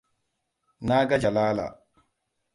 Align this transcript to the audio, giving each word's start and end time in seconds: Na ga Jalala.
Na 0.87 0.97
ga 1.09 1.17
Jalala. 1.23 1.67